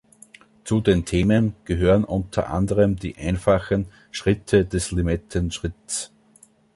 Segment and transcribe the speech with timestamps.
[0.63, 6.11] Zu den Themen gehören unter anderem die einfachen Schritte des Limettenschritts.